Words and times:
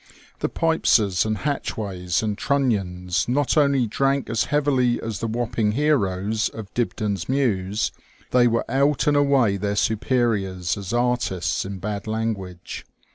The 0.39 0.49
Pipeses, 0.49 1.27
and 1.27 1.37
Hatchways, 1.37 2.23
and 2.23 2.35
Trunnions 2.35 3.27
not 3.29 3.55
only 3.55 3.85
drank 3.85 4.31
as 4.31 4.45
heavily 4.45 4.99
as 4.99 5.19
the 5.19 5.27
Wapping 5.27 5.73
heroes 5.73 6.49
of 6.49 6.73
Dibdin's 6.73 7.29
muse; 7.29 7.91
they 8.31 8.47
were 8.47 8.65
out 8.67 9.05
and 9.05 9.15
away 9.15 9.57
their 9.57 9.75
superiors 9.75 10.75
as 10.75 10.91
artists 10.91 11.65
in 11.65 11.77
bad 11.77 12.07
language. 12.07 12.83